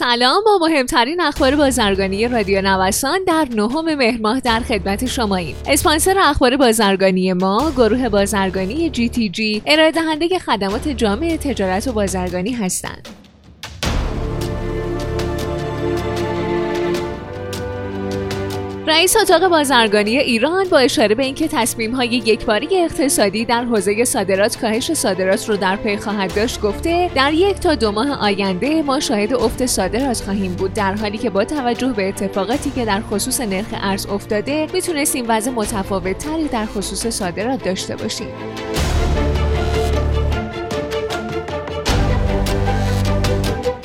سلام 0.00 0.44
با 0.44 0.66
مهمترین 0.66 1.20
اخبار 1.20 1.56
بازرگانی 1.56 2.28
رادیو 2.28 2.62
نوسان 2.62 3.24
در 3.26 3.46
نهم 3.54 3.94
مهر 3.94 4.20
ماه 4.20 4.40
در 4.40 4.60
خدمت 4.60 5.06
شماییم. 5.06 5.56
اسپانسر 5.66 6.18
اخبار 6.18 6.56
بازرگانی 6.56 7.32
ما 7.32 7.72
گروه 7.76 8.08
بازرگانی 8.08 8.90
جی 8.90 9.08
تی 9.08 9.28
جی 9.28 9.62
ارائه 9.66 9.90
دهنده 9.90 10.38
خدمات 10.38 10.88
جامع 10.88 11.36
تجارت 11.36 11.88
و 11.88 11.92
بازرگانی 11.92 12.52
هستند. 12.52 13.08
رئیس 18.90 19.16
اتاق 19.16 19.48
بازرگانی 19.48 20.18
ایران 20.18 20.68
با 20.68 20.78
اشاره 20.78 21.14
به 21.14 21.22
اینکه 21.22 21.48
تصمیم 21.48 21.94
های 21.94 22.08
یکباری 22.08 22.68
اقتصادی 22.72 23.44
در 23.44 23.64
حوزه 23.64 24.04
صادرات 24.04 24.60
کاهش 24.60 24.92
صادرات 24.92 25.48
رو 25.48 25.56
در 25.56 25.76
پی 25.76 25.96
خواهد 25.96 26.34
داشت 26.34 26.60
گفته 26.60 27.10
در 27.14 27.32
یک 27.32 27.60
تا 27.60 27.74
دو 27.74 27.92
ماه 27.92 28.10
آینده 28.10 28.82
ما 28.82 29.00
شاهد 29.00 29.34
افت 29.34 29.66
صادرات 29.66 30.20
خواهیم 30.20 30.52
بود. 30.52 30.74
در 30.74 30.94
حالی 30.94 31.18
که 31.18 31.30
با 31.30 31.44
توجه 31.44 31.88
به 31.92 32.08
اتفاقاتی 32.08 32.70
که 32.70 32.84
در 32.84 33.00
خصوص 33.00 33.40
نرخ 33.40 33.66
ارز 33.72 34.06
افتاده 34.06 34.66
می‌تونستیم 34.72 35.24
وضع 35.28 35.50
متفاوت 35.50 36.18
تری 36.18 36.48
در 36.48 36.66
خصوص 36.66 37.06
صادرات 37.06 37.64
داشته 37.64 37.96
باشیم. 37.96 38.28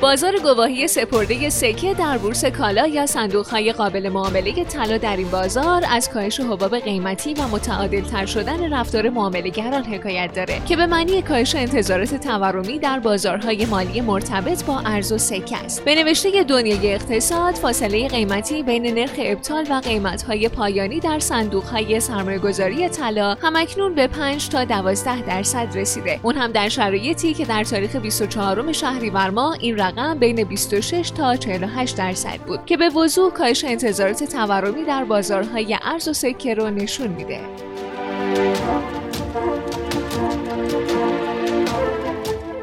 بازار 0.06 0.40
گواهی 0.44 0.88
سپرده 0.88 1.50
سکه 1.50 1.94
در 1.94 2.18
بورس 2.18 2.46
کالا 2.46 2.88
یا 2.88 3.06
های 3.52 3.72
قابل 3.72 4.10
معامله 4.10 4.64
طلا 4.64 4.98
در 4.98 5.18
این 5.18 5.32
بازار 5.32 5.84
از 5.90 6.10
کاهش 6.10 6.40
حباب 6.40 6.80
قیمتی 6.80 7.34
و 7.34 7.48
متعادل 7.48 8.02
تر 8.02 8.26
شدن 8.26 8.74
رفتار 8.74 9.10
معاملهگران 9.10 9.84
حکایت 9.84 10.34
داره 10.36 10.62
که 10.66 10.76
به 10.76 10.86
معنی 10.86 11.22
کاهش 11.22 11.56
انتظارات 11.56 12.16
تورمی 12.16 12.80
در 12.80 13.00
بازارهای 13.00 13.66
مالی 13.66 14.02
مرتبط 14.02 14.66
با 14.66 14.80
ارز 14.80 15.12
و 15.12 15.18
سکه 15.18 15.58
است. 15.58 15.86
به 15.86 15.96
نوشته 15.96 16.44
دنیای 16.44 16.94
اقتصاد 16.94 17.56
فاصله 17.56 18.08
قیمتی 18.08 18.64
بین 18.64 18.86
نرخ 18.86 19.16
ابطال 19.18 19.66
و 19.70 19.82
قیمتهای 19.84 20.50
پایانی 20.50 21.00
در 21.00 21.20
صندوقهای 21.20 22.00
سرمایه‌گذاری 22.00 22.90
طلا 22.90 23.38
همکنون 23.42 23.96
به 23.96 24.08
5 24.08 24.50
تا 24.50 24.64
12 24.64 25.22
درصد 25.22 25.78
رسیده. 25.78 26.20
اون 26.24 26.36
هم 26.36 26.52
در 26.52 26.70
شرایطی 26.70 27.34
که 27.34 27.46
در 27.46 27.64
تاریخ 27.64 27.96
24 27.96 28.72
شهریور 28.72 29.30
ماه 29.30 29.58
این 29.60 29.78
رقم 29.78 29.95
رقم 29.98 30.20
بین 30.20 30.44
26 30.44 31.10
تا 31.10 31.36
48 31.36 31.98
درصد 31.98 32.38
بود 32.38 32.66
که 32.66 32.78
به 32.78 32.90
وضوح 32.90 33.34
کاهش 33.34 33.64
انتظارات 33.64 34.24
تورمی 34.24 34.84
در 34.84 35.04
بازارهای 35.04 35.78
ارز 35.82 36.08
و 36.08 36.14
سکه 36.14 36.54
رو 36.54 36.70
نشون 36.70 37.08
میده. 37.08 37.40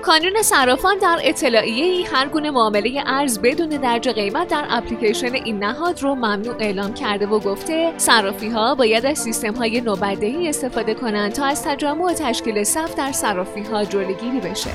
کانون 0.03 0.43
صرافان 0.43 0.99
در 0.99 1.19
اطلاعیه 1.23 1.85
ای 1.85 2.03
هر 2.03 2.29
گونه 2.29 2.51
معامله 2.51 3.03
ارز 3.07 3.39
بدون 3.39 3.69
درج 3.69 4.09
قیمت 4.09 4.49
در 4.49 4.65
اپلیکیشن 4.69 5.35
این 5.35 5.59
نهاد 5.59 6.03
رو 6.03 6.15
ممنوع 6.15 6.57
اعلام 6.59 6.95
کرده 6.95 7.27
و 7.27 7.39
گفته 7.39 7.93
صرافی 7.97 8.49
ها 8.49 8.75
باید 8.75 9.07
از 9.07 9.19
سیستم 9.19 9.55
های 9.55 9.81
نوبدهی 9.81 10.49
استفاده 10.49 10.95
کنند 10.95 11.33
تا 11.33 11.45
از 11.45 11.65
تجمع 11.65 12.05
و 12.05 12.13
تشکیل 12.13 12.65
صف 12.65 12.95
در 12.95 13.13
صرافی 13.13 13.63
ها 13.63 13.85
جلوگیری 13.85 14.41
بشه. 14.41 14.71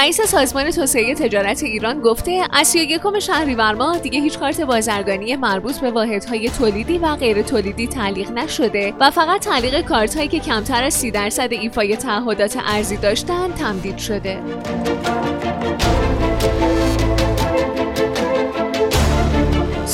رئیس 0.00 0.20
سازمان 0.20 0.70
توسعه 0.70 1.14
تجارت 1.14 1.62
ایران 1.62 2.00
گفته 2.00 2.42
از 2.52 2.68
31 2.68 3.18
شهریور 3.18 3.74
ماه 3.74 3.98
دیگه 3.98 4.20
هیچ 4.20 4.38
کارت 4.38 4.60
بازرگانی 4.60 5.36
مربوط 5.36 5.78
به 5.78 5.90
واحدهای 5.90 6.50
تولیدی 6.50 6.98
و 6.98 7.16
غیر 7.16 7.42
تولیدی 7.42 7.86
تعلیق 7.86 8.30
نشده 8.30 8.94
و 9.00 9.10
فقط 9.10 9.40
تعلیق 9.40 9.80
کارت 9.80 10.16
هایی 10.16 10.28
که 10.28 10.38
کمتر 10.38 10.84
از 10.84 10.94
30 10.94 11.10
درصد 11.10 11.52
ایفای 11.52 11.96
تعهدات 11.96 12.58
ارزی 12.66 12.96
داشتن 12.96 13.52
تمدید 13.52 13.98
شده. 13.98 14.38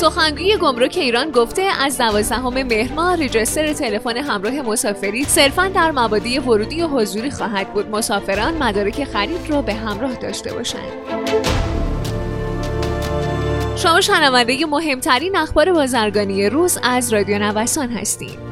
سخنگوی 0.06 0.56
گمرک 0.56 0.96
ایران 1.00 1.30
گفته 1.30 1.62
از 1.62 1.98
12 1.98 2.38
مهر 2.38 2.92
ماه 2.92 3.24
رجستر 3.24 3.72
تلفن 3.72 4.16
همراه 4.16 4.62
مسافری 4.62 5.24
صرفا 5.24 5.68
در 5.68 5.90
مبادی 5.90 6.38
ورودی 6.38 6.82
و 6.82 6.86
حضوری 6.86 7.30
خواهد 7.30 7.72
بود. 7.74 7.90
مسافران 7.90 8.54
مدارک 8.62 9.04
خرید 9.04 9.50
را 9.50 9.62
به 9.62 9.74
همراه 9.74 10.14
داشته 10.14 10.54
باشند. 10.54 10.92
شما 13.76 14.00
شنونده 14.00 14.66
مهمترین 14.66 15.36
اخبار 15.36 15.72
بازرگانی 15.72 16.48
روز 16.48 16.78
از 16.82 17.12
رادیو 17.12 17.38
نوسان 17.38 17.88
هستید 17.88 18.45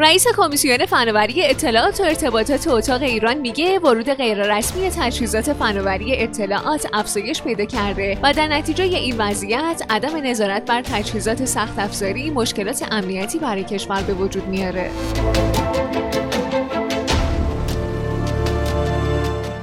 رئیس 0.00 0.26
کمیسیون 0.36 0.86
فناوری 0.86 1.46
اطلاعات 1.46 2.00
و 2.00 2.02
ارتباطات 2.02 2.68
اتاق 2.68 3.02
ایران 3.02 3.38
میگه 3.38 3.78
ورود 3.78 4.10
غیررسمی 4.10 4.90
تجهیزات 4.90 5.52
فناوری 5.52 6.22
اطلاعات 6.22 6.86
افزایش 6.92 7.42
پیدا 7.42 7.64
کرده 7.64 8.18
و 8.22 8.32
در 8.32 8.46
نتیجه 8.46 8.84
این 8.84 9.16
وضعیت 9.18 9.82
عدم 9.90 10.16
نظارت 10.16 10.64
بر 10.64 10.82
تجهیزات 10.82 11.44
سخت 11.44 11.78
افزاری 11.78 12.30
مشکلات 12.30 12.88
امنیتی 12.90 13.38
برای 13.38 13.64
کشور 13.64 14.02
به 14.02 14.14
وجود 14.14 14.48
میاره. 14.48 14.90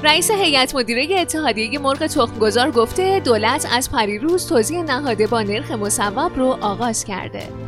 رئیس 0.04 0.32
هیئت 0.32 0.76
مدیره 0.76 1.20
اتحادیه 1.20 1.80
مرغ 1.80 2.08
تخمگذار 2.08 2.72
گفته 2.72 3.20
دولت 3.20 3.68
از 3.72 3.92
پریروز 3.92 4.48
توزیع 4.48 4.82
نهاده 4.82 5.28
با 5.28 5.42
نرخ 5.42 5.72
مصوب 5.72 6.32
رو 6.36 6.58
آغاز 6.62 7.06
کرده. 7.06 7.67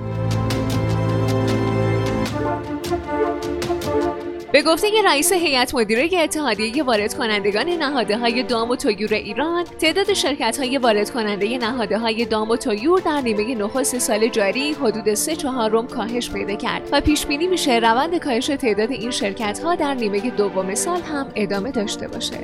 به 4.54 4.62
گفته 4.62 4.88
رئیس 5.06 5.34
هیئت 5.34 5.76
مدیره 5.76 6.10
اتحادیه 6.24 6.84
وارد 6.84 7.14
کنندگان 7.14 7.70
نهاده 7.70 8.18
های 8.18 8.44
دام 8.44 8.70
و 8.70 8.76
تویور 8.76 9.14
ایران 9.14 9.64
تعداد 9.64 10.14
شرکت 10.14 10.58
های 10.58 10.78
وارد 10.78 11.10
کننده 11.10 11.58
نهاده 11.58 11.98
های 11.98 12.26
دام 12.26 12.50
و 12.50 12.56
تویور 12.56 13.00
در 13.00 13.22
نیمه 13.22 13.56
نخست 13.56 13.98
سال 13.98 14.28
جاری 14.28 14.72
حدود 14.72 15.14
سه 15.14 15.36
چهارم 15.36 15.88
کاهش 15.88 16.30
پیدا 16.30 16.56
کرد 16.56 16.90
و 16.92 17.02
پیش 17.02 17.26
بینی 17.26 17.48
میشه 17.48 17.80
روند 17.80 18.18
کاهش 18.18 18.46
تعداد 18.46 18.92
این 18.92 19.12
شرکت 19.12 19.60
ها 19.60 19.76
در 19.76 19.94
نیمه 19.94 20.30
دوم 20.30 20.76
سال 20.76 21.02
هم 21.02 21.32
ادامه 21.36 21.72
داشته 21.72 22.08
باشه. 22.08 22.38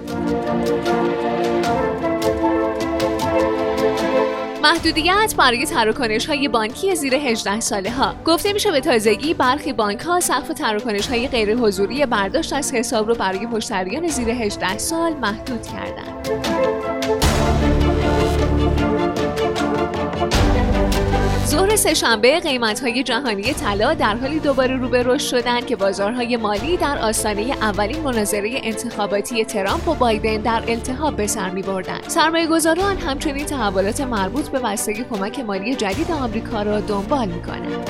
محدودیت 4.66 5.34
برای 5.38 5.66
تراکنش 5.66 6.26
های 6.26 6.48
بانکی 6.48 6.96
زیر 6.96 7.16
18 7.16 7.59
ساله 7.59 7.92
ها 7.92 8.16
گفته 8.26 8.53
میشه 8.53 8.72
به 8.72 8.80
تازگی 8.80 9.34
برخی 9.34 9.74
بانک 9.74 10.00
ها 10.00 10.20
سقف 10.20 10.48
تراکنش 10.48 11.08
های 11.08 11.28
غیر 11.28 11.56
حضوری 11.56 12.06
برداشت 12.06 12.53
از 12.53 12.74
حساب 12.74 13.08
رو 13.08 13.16
برای 13.16 13.46
مشتریان 13.46 14.08
زیر 14.08 14.30
18 14.30 14.78
سال 14.78 15.14
محدود 15.14 15.62
کردند. 15.68 16.28
ظهر 21.45 21.75
سهشنبه 21.75 22.39
قیمت‌های 22.39 23.03
جهانی 23.03 23.53
طلا 23.53 23.94
در 23.94 24.16
حالی 24.16 24.39
دوباره 24.39 24.78
رو 24.78 24.89
به 24.89 25.03
رشد 25.03 25.28
شدند 25.28 25.66
که 25.66 25.75
بازارهای 25.75 26.38
مالی 26.38 26.78
در 26.78 26.97
آستانه 26.97 27.41
اولین 27.41 28.01
مناظره 28.01 28.61
انتخاباتی 28.63 29.45
ترامپ 29.45 29.88
و 29.88 29.94
بایدن 29.94 30.38
در 30.38 30.63
التهاب 30.67 31.16
به 31.16 31.28
سر 31.28 31.50
می‌بردند. 31.50 32.03
سرمایه‌گذاران 32.07 32.97
همچنین 32.97 33.45
تحولات 33.45 34.01
مربوط 34.01 34.47
به 34.47 34.59
بستگی 34.59 35.03
کمک 35.03 35.39
مالی 35.39 35.75
جدید 35.75 36.11
آمریکا 36.11 36.61
را 36.61 36.79
دنبال 36.79 37.28
می‌کنند. 37.28 37.89